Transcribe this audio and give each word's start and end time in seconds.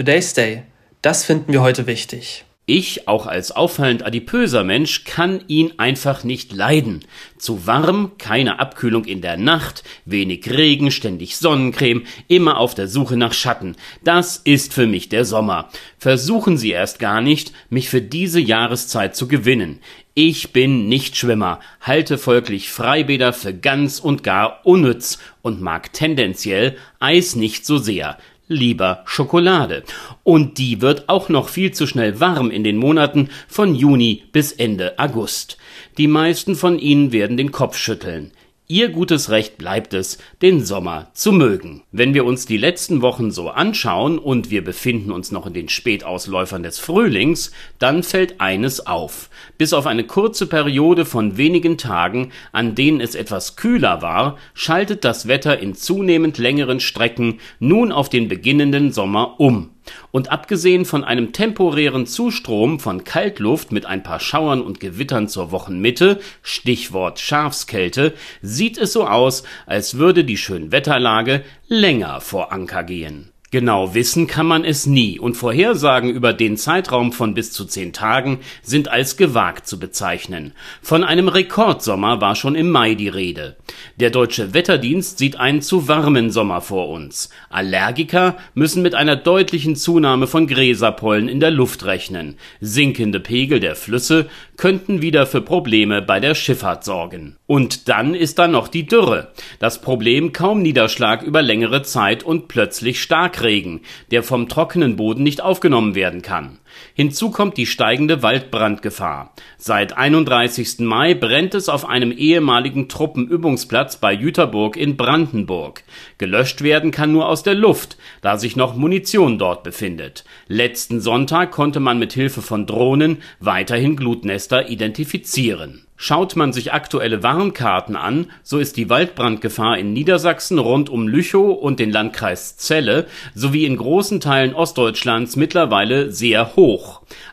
Today's 0.00 0.32
Day. 0.32 0.62
Das 1.02 1.26
finden 1.26 1.52
wir 1.52 1.60
heute 1.60 1.86
wichtig. 1.86 2.46
Ich, 2.64 3.06
auch 3.06 3.26
als 3.26 3.52
auffallend 3.52 4.02
adipöser 4.02 4.64
Mensch, 4.64 5.04
kann 5.04 5.44
ihn 5.46 5.74
einfach 5.76 6.24
nicht 6.24 6.54
leiden. 6.54 7.04
Zu 7.36 7.66
warm, 7.66 8.12
keine 8.16 8.60
Abkühlung 8.60 9.04
in 9.04 9.20
der 9.20 9.36
Nacht, 9.36 9.84
wenig 10.06 10.50
Regen, 10.50 10.90
ständig 10.90 11.36
Sonnencreme, 11.36 12.04
immer 12.28 12.56
auf 12.56 12.74
der 12.74 12.88
Suche 12.88 13.18
nach 13.18 13.34
Schatten. 13.34 13.76
Das 14.02 14.38
ist 14.38 14.72
für 14.72 14.86
mich 14.86 15.10
der 15.10 15.26
Sommer. 15.26 15.68
Versuchen 15.98 16.56
Sie 16.56 16.70
erst 16.70 16.98
gar 16.98 17.20
nicht, 17.20 17.52
mich 17.68 17.90
für 17.90 18.00
diese 18.00 18.40
Jahreszeit 18.40 19.14
zu 19.14 19.28
gewinnen. 19.28 19.80
Ich 20.14 20.54
bin 20.54 20.88
nicht 20.88 21.16
Schwimmer, 21.16 21.60
halte 21.82 22.16
folglich 22.16 22.70
Freibäder 22.70 23.34
für 23.34 23.52
ganz 23.52 23.98
und 23.98 24.22
gar 24.22 24.64
unnütz 24.64 25.18
und 25.42 25.60
mag 25.60 25.92
tendenziell 25.92 26.78
Eis 27.00 27.36
nicht 27.36 27.66
so 27.66 27.76
sehr 27.76 28.16
lieber 28.50 29.02
Schokolade. 29.06 29.84
Und 30.24 30.58
die 30.58 30.82
wird 30.82 31.08
auch 31.08 31.30
noch 31.30 31.48
viel 31.48 31.70
zu 31.70 31.86
schnell 31.86 32.20
warm 32.20 32.50
in 32.50 32.64
den 32.64 32.76
Monaten 32.76 33.30
von 33.48 33.74
Juni 33.74 34.24
bis 34.32 34.52
Ende 34.52 34.98
August. 34.98 35.56
Die 35.96 36.08
meisten 36.08 36.56
von 36.56 36.78
Ihnen 36.78 37.12
werden 37.12 37.36
den 37.36 37.52
Kopf 37.52 37.78
schütteln. 37.78 38.32
Ihr 38.70 38.90
gutes 38.90 39.30
Recht 39.30 39.58
bleibt 39.58 39.94
es, 39.94 40.18
den 40.42 40.64
Sommer 40.64 41.10
zu 41.12 41.32
mögen. 41.32 41.82
Wenn 41.90 42.14
wir 42.14 42.24
uns 42.24 42.46
die 42.46 42.56
letzten 42.56 43.02
Wochen 43.02 43.32
so 43.32 43.48
anschauen 43.48 44.16
und 44.16 44.52
wir 44.52 44.62
befinden 44.62 45.10
uns 45.10 45.32
noch 45.32 45.44
in 45.48 45.54
den 45.54 45.68
Spätausläufern 45.68 46.62
des 46.62 46.78
Frühlings, 46.78 47.50
dann 47.80 48.04
fällt 48.04 48.40
eines 48.40 48.86
auf. 48.86 49.28
Bis 49.58 49.72
auf 49.72 49.88
eine 49.88 50.04
kurze 50.04 50.46
Periode 50.46 51.04
von 51.04 51.36
wenigen 51.36 51.78
Tagen, 51.78 52.30
an 52.52 52.76
denen 52.76 53.00
es 53.00 53.16
etwas 53.16 53.56
kühler 53.56 54.02
war, 54.02 54.38
schaltet 54.54 55.04
das 55.04 55.26
Wetter 55.26 55.58
in 55.58 55.74
zunehmend 55.74 56.38
längeren 56.38 56.78
Strecken 56.78 57.40
nun 57.58 57.90
auf 57.90 58.08
den 58.08 58.28
beginnenden 58.28 58.92
Sommer 58.92 59.40
um. 59.40 59.70
Und 60.10 60.30
abgesehen 60.30 60.84
von 60.84 61.04
einem 61.04 61.32
temporären 61.32 62.06
Zustrom 62.06 62.80
von 62.80 63.04
Kaltluft 63.04 63.72
mit 63.72 63.86
ein 63.86 64.02
paar 64.02 64.20
Schauern 64.20 64.62
und 64.62 64.80
Gewittern 64.80 65.28
zur 65.28 65.50
Wochenmitte, 65.50 66.20
Stichwort 66.42 67.18
Schafskälte, 67.18 68.14
sieht 68.42 68.78
es 68.78 68.92
so 68.92 69.06
aus, 69.06 69.44
als 69.66 69.98
würde 69.98 70.24
die 70.24 70.36
Schönwetterlage 70.36 71.44
länger 71.68 72.20
vor 72.20 72.52
Anker 72.52 72.84
gehen 72.84 73.30
Genau 73.52 73.94
wissen 73.94 74.28
kann 74.28 74.46
man 74.46 74.64
es 74.64 74.86
nie 74.86 75.18
und 75.18 75.34
Vorhersagen 75.34 76.08
über 76.08 76.32
den 76.32 76.56
Zeitraum 76.56 77.10
von 77.10 77.34
bis 77.34 77.50
zu 77.50 77.64
zehn 77.64 77.92
Tagen 77.92 78.38
sind 78.62 78.86
als 78.86 79.16
gewagt 79.16 79.66
zu 79.66 79.80
bezeichnen. 79.80 80.52
Von 80.82 81.02
einem 81.02 81.26
Rekordsommer 81.26 82.20
war 82.20 82.36
schon 82.36 82.54
im 82.54 82.70
Mai 82.70 82.94
die 82.94 83.08
Rede. 83.08 83.56
Der 83.96 84.10
deutsche 84.10 84.54
Wetterdienst 84.54 85.18
sieht 85.18 85.40
einen 85.40 85.62
zu 85.62 85.88
warmen 85.88 86.30
Sommer 86.30 86.60
vor 86.60 86.90
uns. 86.90 87.30
Allergiker 87.48 88.36
müssen 88.54 88.82
mit 88.82 88.94
einer 88.94 89.16
deutlichen 89.16 89.74
Zunahme 89.74 90.28
von 90.28 90.46
Gräserpollen 90.46 91.28
in 91.28 91.40
der 91.40 91.50
Luft 91.50 91.84
rechnen. 91.84 92.36
Sinkende 92.60 93.18
Pegel 93.18 93.58
der 93.58 93.74
Flüsse 93.74 94.28
könnten 94.58 95.02
wieder 95.02 95.26
für 95.26 95.40
Probleme 95.40 96.02
bei 96.02 96.20
der 96.20 96.36
Schifffahrt 96.36 96.84
sorgen. 96.84 97.36
Und 97.46 97.88
dann 97.88 98.14
ist 98.14 98.38
da 98.38 98.46
noch 98.46 98.68
die 98.68 98.86
Dürre. 98.86 99.32
Das 99.58 99.80
Problem 99.80 100.32
kaum 100.32 100.62
Niederschlag 100.62 101.22
über 101.22 101.42
längere 101.42 101.82
Zeit 101.82 102.22
und 102.22 102.46
plötzlich 102.46 103.00
Starkregen, 103.40 103.80
der 104.10 104.22
vom 104.22 104.48
trockenen 104.48 104.96
Boden 104.96 105.22
nicht 105.22 105.40
aufgenommen 105.40 105.94
werden 105.94 106.20
kann. 106.20 106.58
Hinzu 106.94 107.30
kommt 107.30 107.56
die 107.56 107.66
steigende 107.66 108.22
Waldbrandgefahr. 108.22 109.34
Seit 109.56 109.96
31. 109.96 110.80
Mai 110.80 111.14
brennt 111.14 111.54
es 111.54 111.68
auf 111.68 111.88
einem 111.88 112.12
ehemaligen 112.12 112.88
Truppenübungsplatz 112.88 113.96
bei 113.96 114.12
Jüterburg 114.12 114.76
in 114.76 114.96
Brandenburg. 114.96 115.84
Gelöscht 116.18 116.62
werden 116.62 116.90
kann 116.90 117.12
nur 117.12 117.28
aus 117.28 117.42
der 117.42 117.54
Luft, 117.54 117.96
da 118.22 118.38
sich 118.38 118.56
noch 118.56 118.76
Munition 118.76 119.38
dort 119.38 119.62
befindet. 119.62 120.24
Letzten 120.48 121.00
Sonntag 121.00 121.50
konnte 121.50 121.80
man 121.80 121.98
mit 121.98 122.12
Hilfe 122.12 122.42
von 122.42 122.66
Drohnen 122.66 123.18
weiterhin 123.38 123.96
Glutnester 123.96 124.68
identifizieren. 124.68 125.86
Schaut 126.02 126.34
man 126.34 126.54
sich 126.54 126.72
aktuelle 126.72 127.22
Warnkarten 127.22 127.94
an, 127.94 128.30
so 128.42 128.58
ist 128.58 128.78
die 128.78 128.88
Waldbrandgefahr 128.88 129.76
in 129.76 129.92
Niedersachsen 129.92 130.58
rund 130.58 130.88
um 130.88 131.06
Lüchow 131.06 131.60
und 131.60 131.78
den 131.78 131.90
Landkreis 131.90 132.56
Celle 132.56 133.06
sowie 133.34 133.66
in 133.66 133.76
großen 133.76 134.18
Teilen 134.18 134.54
Ostdeutschlands 134.54 135.36
mittlerweile 135.36 136.10
sehr 136.10 136.56
hoch. 136.56 136.59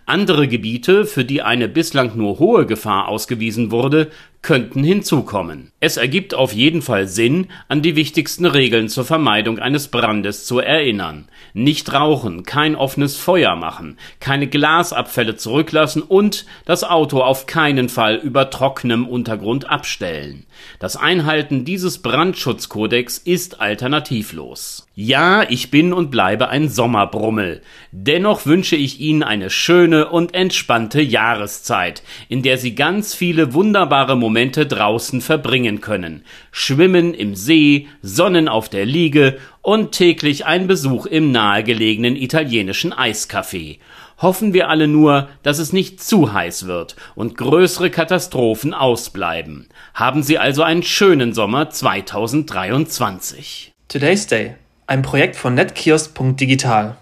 Andere 0.06 0.48
Gebiete, 0.48 1.06
für 1.06 1.26
die 1.26 1.42
eine 1.42 1.68
bislang 1.68 2.16
nur 2.16 2.40
hohe 2.40 2.66
Gefahr 2.66 3.08
ausgewiesen 3.10 3.72
wurde, 3.72 4.10
könnten 4.47 4.81
hinzukommen. 4.81 5.74
Es 5.81 5.97
ergibt 5.97 6.34
auf 6.34 6.53
jeden 6.53 6.81
Fall 6.81 7.09
Sinn, 7.09 7.47
an 7.68 7.81
die 7.81 7.97
wichtigsten 7.97 8.46
Regeln 8.46 8.88
zur 8.88 9.03
Vermeidung 9.03 9.59
eines 9.59 9.90
Brandes 9.90 10.46
zu 10.46 10.59
erinnern. 10.59 11.28
Nicht 11.53 11.91
rauchen, 11.91 12.44
kein 12.44 12.78
offenes 12.78 13.18
Feuer 13.18 13.58
machen, 13.58 13.97
keine 14.22 14.47
Glasabfälle 14.47 15.35
zurücklassen 15.35 16.02
und 16.02 16.46
das 16.63 16.85
Auto 16.85 17.19
auf 17.19 17.46
keinen 17.46 17.90
Fall 17.90 18.16
über 18.16 18.50
trockenem 18.50 19.06
Untergrund 19.06 19.69
abstellen. 19.69 20.46
Das 20.79 20.96
Einhalten 20.96 21.66
dieses 21.66 22.02
Brandschutzkodex 22.02 23.18
ist 23.18 23.59
alternativlos. 23.59 24.88
Ja, 24.96 25.44
ich 25.47 25.69
bin 25.69 25.94
und 25.94 26.09
bleibe 26.09 26.50
ein 26.50 26.69
Sommerbrummel. 26.69 27.62
Dennoch 27.91 28.47
wünsche 28.47 28.75
ich 28.75 29.00
Ihnen 29.00 29.22
eine 29.22 29.52
schöne 29.52 30.09
und 30.09 30.34
entspannte 30.34 31.02
Jahreszeit, 31.02 32.02
in 32.29 32.41
der 32.41 32.58
Sie 32.58 32.74
ganz 32.74 33.14
viele 33.14 33.53
wunderbare 33.53 34.16
Momente 34.38 34.68
draußen 34.68 35.20
verbringen 35.20 35.81
können. 35.81 36.24
Schwimmen 36.52 37.16
im 37.16 37.34
See, 37.34 37.88
Sonnen 38.03 38.48
auf 38.48 38.70
der 38.70 38.86
Liege 38.86 39.40
und 39.64 39.94
täglich 39.94 40.46
ein 40.46 40.68
Besuch 40.68 41.08
im 41.08 41.31
nahegelegenen 41.31 42.16
italienischen 42.16 42.94
Eiscafé. 42.94 43.80
Hoffen 44.20 44.53
wir 44.53 44.70
alle 44.70 44.88
nur, 44.88 45.28
dass 45.42 45.58
es 45.58 45.74
nicht 45.74 46.03
zu 46.03 46.34
heiß 46.34 46.68
wird 46.68 46.96
und 47.16 47.36
größere 47.36 47.90
Katastrophen 47.90 48.76
ausbleiben. 48.76 49.70
Haben 49.96 50.22
Sie 50.22 50.38
also 50.38 50.62
einen 50.62 50.84
schönen 50.84 51.34
Sommer 51.34 51.72
2023. 51.72 53.74
Today's 53.88 54.28
Day 54.28 54.53
ein 54.86 55.02
Projekt 55.02 55.36
von 55.36 55.56
netkiosk.digital 55.56 56.96